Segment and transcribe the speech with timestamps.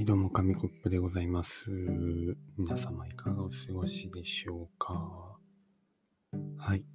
[0.00, 1.66] い、どうも、紙コップでございます。
[2.56, 5.36] 皆様、いかがお過ごしでしょうか？
[6.56, 6.86] はい。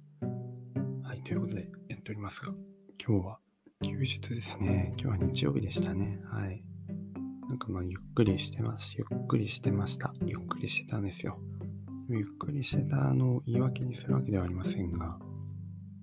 [1.04, 2.52] はい、ということで、やっておりますが、
[3.00, 3.38] 今日は
[3.84, 4.90] 休日ですね。
[5.00, 6.18] 今日は日曜日でしたね。
[6.24, 6.64] はい。
[7.48, 8.96] なんかまあ、ゆっくりしてます。
[8.98, 10.12] ゆっくりしてました。
[10.26, 11.38] ゆっくりしてたんですよ。
[12.08, 15.16] ゆっくりしてたのを言い訳にするわけではありませんが、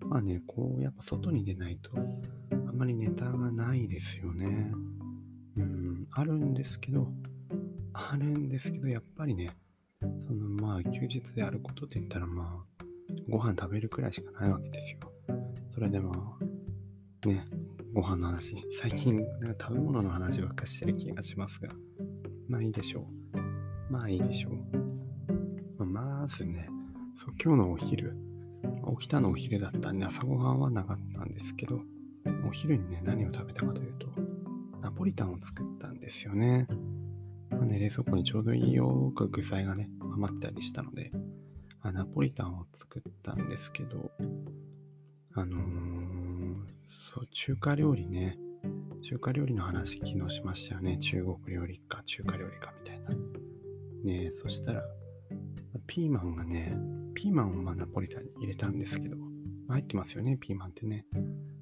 [0.07, 4.71] まあね、こう、やっぱ外に出ないと、あんまりネタがないですよね。
[6.15, 7.07] あるんですけど、
[7.93, 9.55] あるんですけど、やっぱりね、
[9.99, 12.85] そのまあ、休日であることって言ったら、まあ、
[13.29, 14.99] ご飯食べるくらいしかないわけですよ。
[15.73, 17.47] それでまあ、ね、
[17.93, 21.69] ご飯の話、最近、なんか食べ物の話ばっかしてる気がしますが、
[22.47, 23.91] まあいいでしょう。
[23.91, 24.49] まあいいでしょ
[25.79, 25.85] う。
[25.85, 26.67] まあ、まずね、
[27.17, 28.15] そう今日のお昼、
[28.99, 31.81] 起きたのお昼だったんで、朝ごはんはなかったんですけど、
[32.47, 34.07] お昼にね、何を食べたかというと、
[34.95, 36.67] ポリタンを作ったんですよね。
[37.49, 41.11] まあね、冷蔵庫にちょうどいいよく具材がね、余ったりしたので、
[41.81, 44.11] あナポリタンを作ったんですけど、
[45.35, 45.93] あのー
[47.13, 48.37] そう、中華料理ね、
[49.01, 50.97] 中華料理の話昨日しましたよね。
[50.99, 53.09] 中国料理か中華料理かみたいな。
[54.03, 54.83] ねそしたら、
[55.87, 56.75] ピーマンがね、
[57.13, 59.17] ピーマンをまあナポリタンに入れたんですけど、
[59.67, 61.05] 入ってますよね、ピーマンってね。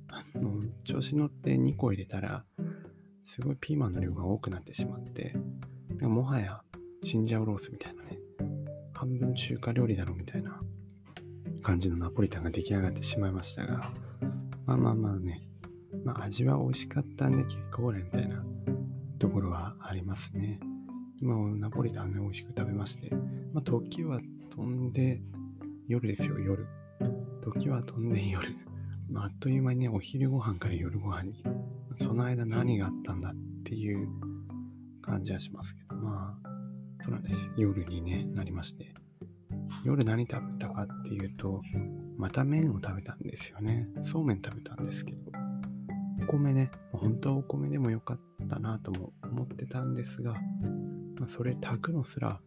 [0.09, 2.46] あの、調子乗って2個入れたら、
[3.23, 5.36] すごいピーマンの量が多くなってしまって、
[6.02, 6.61] もはや
[7.03, 8.19] チンジャオロースみたいなね、
[8.94, 10.59] 半分中華料理だろみたいな
[11.63, 13.91] 感じのナポリタンが出来上がってしまいましたが、
[14.66, 15.47] まあまあまあね、
[16.03, 18.44] まあ味は美味しかったんで結構俺みたいな
[19.19, 20.59] ところはありますね。
[21.22, 23.13] まあナポリタンね、美味しく食べまして、
[23.53, 24.19] まあ時は
[24.56, 25.22] 飛んで、
[25.88, 26.67] 夜ですよ、夜。
[27.41, 28.56] 時は飛んで夜。
[29.09, 31.44] まあ、あっという間にね、お昼ご飯から夜ご飯に
[32.02, 34.07] その間何があったんだっていう
[35.02, 36.50] 感じはしますけど、まあ、
[37.03, 37.47] そうなんです。
[37.57, 38.94] 夜にね、なりまして。
[39.85, 41.61] 夜何食べたかっていうと、
[42.17, 43.88] また麺を食べたんですよね。
[44.01, 45.31] そうめん食べたんですけど、
[46.23, 50.34] お米ね、本当はお米でもよかったなとも思ってたんですが、
[51.19, 52.40] まあ、それ炊くのすら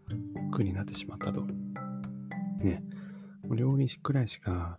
[0.50, 1.46] 苦になってしまったと。
[2.58, 2.82] ね、
[3.50, 4.78] 料理くらいしか、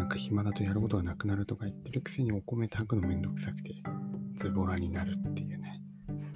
[0.00, 3.74] なんか暇だとやることがなくなるとか言ってるくせにお米炊くのめんどくさくて
[4.34, 5.82] ズボラになるっていうね。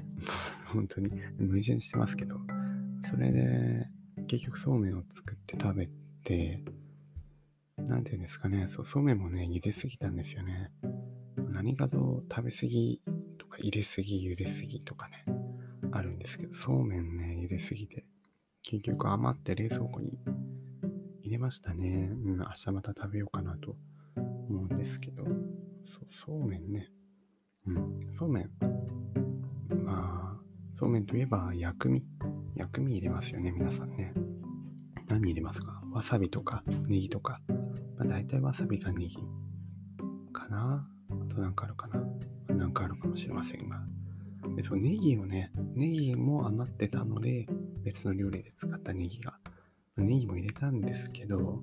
[0.68, 2.38] 本当に矛盾してますけど、
[3.04, 3.88] それで
[4.26, 5.88] 結局そうめんを作って食べ
[6.24, 6.62] て、
[7.78, 10.70] なんていうんですかね、そう、そうめんもね、茹ですぎたんですよね。
[11.48, 13.00] 何かと食べ過ぎ
[13.38, 15.24] とか入れすぎ、茹ですぎとかね、
[15.90, 18.04] あるんですけど、そうめんね、茹ですぎて、
[18.62, 20.18] 結局余って冷蔵庫に
[21.24, 22.10] 入れましたね。
[22.12, 23.43] うん、明日また食べようかな、
[26.24, 26.88] そう、めんね。
[27.66, 28.50] うん、そうめん。
[29.84, 30.40] まあ、
[30.78, 32.02] そうめんといえば薬味。
[32.54, 34.14] 薬味入れますよね、皆さんね。
[35.06, 35.82] 何入れますか？
[35.92, 37.40] わさびとかネギとか。
[37.96, 39.18] まあ、大体わさびかネギ
[40.32, 42.02] かなあとなんかあるかな
[42.54, 43.82] なんかあるかもしれませんが。
[44.56, 47.46] でそうネギをね、ネギも余ってたので、
[47.82, 49.34] 別の料理で使ったネギが
[49.98, 51.62] ネギも入れたんですけど、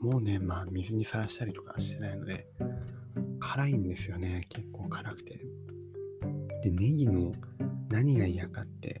[0.00, 2.46] もうね、まあ水にさらしたりとかしてないので、
[3.48, 4.44] 辛いんですよね。
[4.50, 5.40] 結構辛くて。
[6.62, 7.32] で、ネギの
[7.88, 9.00] 何が嫌かって、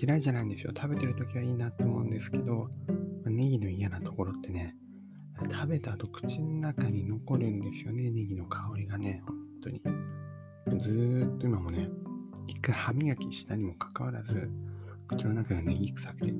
[0.00, 0.72] 嫌いじゃないんですよ。
[0.74, 2.70] 食べてる時はいいなと思うんですけど、
[3.26, 4.74] ネギの嫌なところってね、
[5.50, 8.10] 食べた後口の中に残るんですよね。
[8.10, 9.82] ネギの香りがね、本当に。
[10.80, 11.90] ずーっと今もね、
[12.46, 14.50] 一回歯磨きしたにもかかわらず、
[15.06, 16.32] 口の中がネギ臭くて、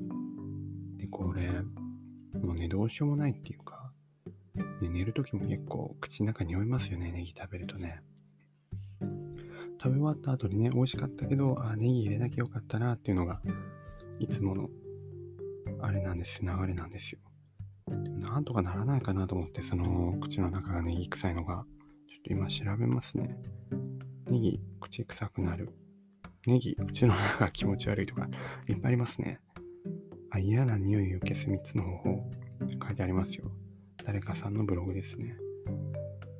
[0.97, 1.51] で、これ、
[2.41, 3.86] もうね、どうしようもないっていうか、
[4.81, 8.01] ね、寝るときも結構口の中に匂いますよね、ネギ食べるとね。
[9.81, 13.41] 食べ終わった後にね、美味しかったけど、あ、ネギ入れなきゃよかったなっていうのが、
[14.19, 14.69] いつもの、
[15.81, 17.19] あれなんです、流れなんですよ。
[17.89, 21.65] なんとかならないかなと思って、その、口の中がネギ臭いのが、
[22.07, 23.37] ちょっと今調べますね。
[24.29, 25.69] ネギ、口臭くなる。
[26.45, 28.27] ネギ、口の中が気持ち悪いとか、
[28.67, 29.39] いっぱいありますね。
[30.31, 32.29] あ嫌な匂いを消す3つの方法
[32.65, 33.51] って書いてありますよ。
[34.07, 35.35] 誰かさんのブログですね。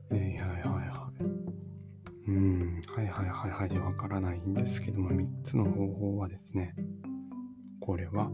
[0.09, 2.29] えー、はいはいはい。
[2.29, 6.73] うん、はいはいはいはいでわからないんですけども、3つの方法はですね、
[7.81, 8.31] これは、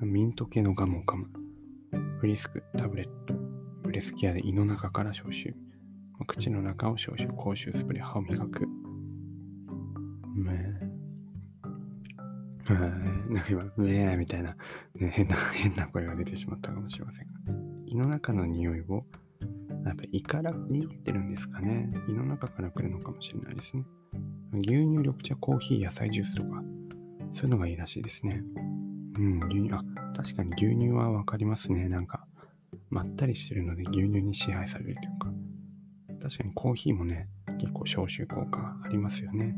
[0.00, 1.28] ミント系のガムを噛む、
[2.18, 3.34] フリスク、タブレット、
[3.84, 5.54] ブレスケアで胃の中から消臭、
[6.26, 8.66] 口の中を消臭、口臭スプレー、歯を磨く。
[10.34, 10.80] ね。
[13.28, 14.56] なんか今、うえーみたいな、
[14.94, 17.32] ね、変な、 変な声が出てしまったかもしれませんが。
[17.86, 19.06] 胃の中の匂いを、
[19.84, 21.90] やっぱ胃から匂ってるんですかね。
[22.08, 23.84] 胃の中から来るのかもしれないですね。
[24.52, 26.62] 牛乳、緑茶、コーヒー、野菜ジュースとか、
[27.34, 28.42] そういうのがいいらしいですね。
[29.18, 29.84] うん、牛乳、あ、
[30.14, 31.88] 確かに牛乳はわかりますね。
[31.88, 32.26] なんか、
[32.90, 35.32] まったりしてるので牛乳に支配されるというか、
[36.22, 37.28] 確かにコーヒーもね、
[37.58, 39.54] 結構消臭効果ありますよね。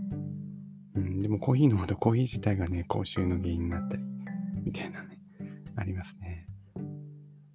[1.01, 4.03] うん、でもコーヒー飲むとコーヒー自体がね、口臭の原因になったり、
[4.65, 5.19] みたいなね、
[5.77, 6.47] ありますね。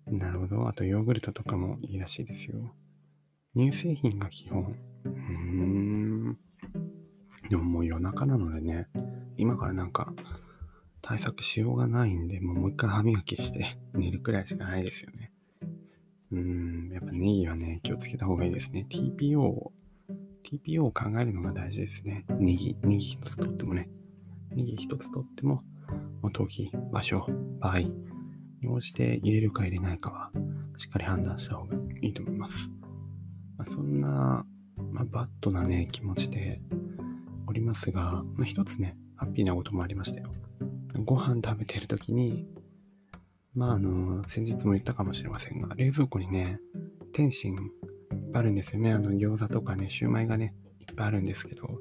[0.07, 0.67] なるほど。
[0.67, 2.73] あとヨーグルトとかもいいらしいですよ。
[3.55, 4.75] 乳製品が基本。
[5.05, 6.37] うーん。
[7.49, 8.87] でももう夜中なのでね、
[9.37, 10.13] 今からなんか
[11.01, 15.31] 対策しようがないんで、もうもう一回歯磨きして寝るくらいしかないですよね。
[16.31, 18.85] うーん、やっぱネギはね、気をつけた方がいいですね。
[18.89, 19.71] TPO を、
[20.45, 22.25] TPO を考えるのが大事ですね。
[22.29, 23.89] ネギ、ネギ一つとってもね。
[24.51, 25.63] ネギ一つとっても、
[26.31, 27.25] 時、場所、
[27.59, 27.93] 場合に
[28.67, 30.31] 応じて入れるか入れないかは、
[30.77, 32.69] しっかり判断した方がいいと思います。
[33.57, 34.45] まあ、そんな、
[34.91, 36.61] まあ、バッドなね、気持ちで
[37.47, 40.29] おりますが、まあ、一つね、ハッピーなこともありましたよ。
[41.03, 42.47] ご飯食べてる時に、
[43.53, 46.59] まあ、あの、先日も言ったかもしれませんが、冷蔵庫にね、
[47.13, 47.55] 天津
[48.35, 48.91] ぱいあるんですよね。
[48.91, 51.79] あの、餃子とかね、シューマイがね、いっぱいあるんですけど、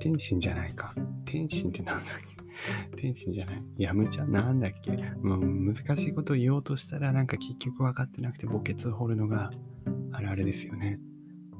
[0.00, 0.94] 天津じゃないか。
[1.24, 2.06] 天津って何だっ
[2.92, 2.96] け？
[3.00, 3.62] 天津じゃない。
[3.76, 4.92] やむちゃなんだっけ？
[5.22, 9.50] もう難しいことを言おうとしたらなんか結局分かってなくて墓穴を掘るのが
[10.12, 10.98] あるあるですよね。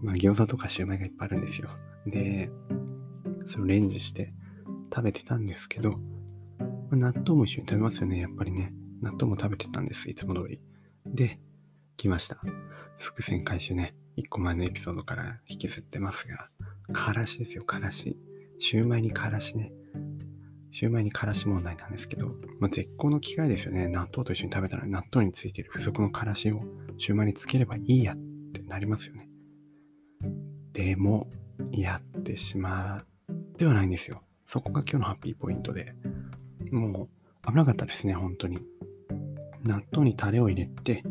[0.02, 1.68] まあ餃子とかシューマイがいっぱいあるんですよ。
[2.06, 2.50] で、
[3.46, 4.32] それをレンジして
[4.92, 6.00] 食べてたんですけど、
[6.90, 8.72] 納豆も一緒に食べますよね、やっぱりね。
[9.00, 10.60] 納豆も食べてたんです、いつも通り。
[11.06, 11.38] で、
[11.96, 12.40] 来ました。
[12.98, 13.94] 伏線回収ね。
[14.16, 16.48] 一個前のエピソードから引きずってますが、
[16.92, 18.18] からしですよ、からし。
[18.58, 19.72] シューマイにからしね。
[20.72, 22.28] シューマイにからし問題なんですけど、
[22.58, 23.88] まあ、絶好の機会ですよね。
[23.88, 26.62] 納豆と一緒に食べたら納豆についてる付属のからしを
[26.96, 28.16] シューマイにつければいいやっ
[28.52, 29.28] てなりますよね。
[30.72, 31.28] でも、
[31.72, 33.04] やってしまっ
[33.56, 34.22] てはないんですよ。
[34.46, 35.94] そこが今日のハッピーポイントで、
[36.70, 37.08] もう
[37.46, 38.58] 危なかったですね、本当に。
[39.64, 41.04] 納豆にタレを入れて、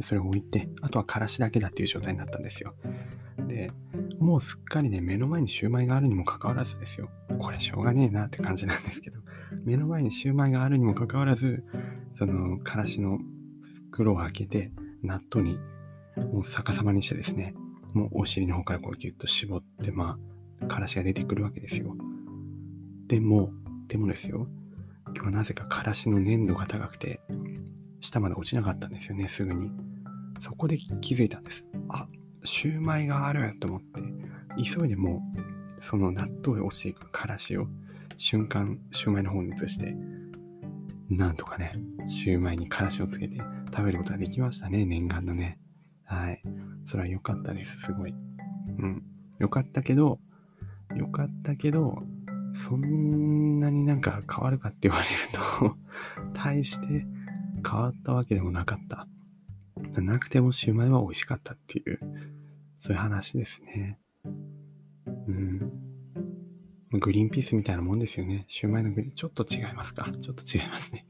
[0.00, 2.74] それを置いて、あとはからしだけだっていう状態になったんですよ。
[3.46, 3.70] で、
[4.18, 7.10] もうすっかりね、目の前にシューマイがあるにもかかわらずですよ。
[7.38, 9.20] これしょうがねえなって感じなんですけど、
[9.64, 11.64] 目の前にシューマイがあるにもかかわらず、
[12.14, 13.18] そのからしの
[13.92, 15.58] 袋を開けて、納豆に
[16.16, 17.54] もう逆さまにしてですね、
[17.92, 20.18] もうお尻の方からこうギュッと絞って、ま
[20.60, 21.96] あ、からしが出てくるわけですよ。
[23.06, 23.52] でも、
[23.88, 24.48] でもですよ、
[25.06, 27.20] 今日はなぜかからしの粘度が高くて、
[28.04, 29.70] 下まで落ちなかったんですよね、すぐに。
[30.40, 31.64] そこで気づいたんです。
[31.88, 32.06] あ、
[32.44, 34.02] シューマイがあると思って、
[34.62, 35.22] 急いでも
[35.78, 37.66] う、その納豆へ落ちていくからしを
[38.18, 39.96] 瞬間、シューマイの方に移して、
[41.08, 41.72] なんとかね、
[42.06, 43.38] シューマイにからしをつけて
[43.74, 45.58] 食べることができましたね、念願のね。
[46.04, 46.42] はい。
[46.86, 48.14] それは良かったです、すごい。
[48.78, 49.02] うん。
[49.38, 50.18] 良かったけど、
[50.94, 52.02] 良かったけど、
[52.54, 55.76] そんなになんか変わるかって言われると
[56.32, 57.04] 大して
[57.68, 59.06] 変わったわけでもなかった。
[60.00, 61.98] なくてもシューマイは美味しかったっていう、
[62.78, 63.98] そういう話ですね。
[65.26, 65.72] うん。
[66.92, 68.44] グリーンピースみたいなもんですよね。
[68.48, 70.10] シューマイのグリーン、ちょっと違いますか？
[70.20, 71.06] ちょっと違いますね。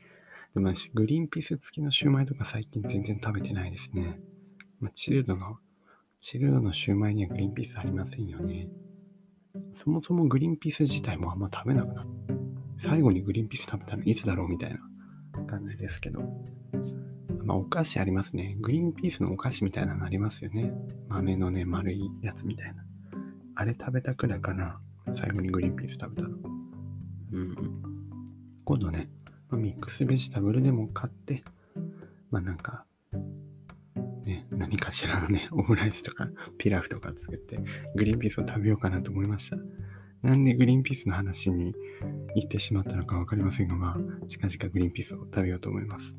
[0.54, 4.20] でも私グリーンピース付きのシューマイとか最近全然食べてないですね。
[4.80, 5.58] まあ、チルドの、
[6.20, 8.68] チルドのシューマイにはグリーンピースありませんよね。
[9.74, 12.08] そもそもグリーンピース自体もあんま食べなくなる。
[12.78, 14.80] 最後にグリーンピース食べたのいつだろうみたいな
[15.54, 16.20] 感じですけど。
[17.44, 18.56] まあ、お菓子ありますね。
[18.60, 20.72] グリーンピースのお菓子みたいなのありますよね。
[21.08, 22.84] 豆のね、丸いやつみたいな。
[23.54, 24.80] あれ食べたくらいかな。
[25.12, 26.36] 最後にグリーンピース食べたの。
[27.32, 27.56] うん。
[28.64, 29.10] 今度ね、
[29.50, 31.44] まあ、ミックスベジタブルでも買って、
[32.30, 32.86] まあなんか、
[34.24, 37.60] ね、何かしらのね、オムライスとかピラフとか作って、
[37.94, 39.58] グリーンピースを食べようかなと思いました。
[40.24, 41.74] なんでグリーンピースの話に
[42.34, 46.16] 行ってしまったのかわかりませんが、まあ、近々グリーンピースを食べようと思います。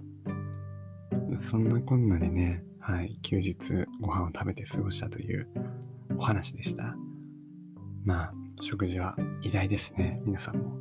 [1.42, 3.58] そんなこんなでね、はい、休日
[4.00, 5.48] ご飯を食べて過ごしたという
[6.20, 6.96] お話でした。
[8.04, 10.22] まあ、食事は偉大ですね。
[10.24, 10.78] 皆さんも、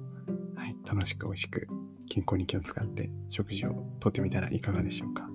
[0.55, 1.67] はい、楽しく美味しく
[2.11, 5.27] 健康に気を使って食事をとってみたらいかがでしょうか。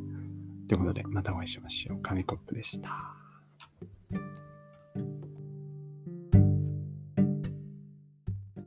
[0.67, 2.01] ということで、またお会いしましょう。
[2.03, 3.18] 紙コップでした。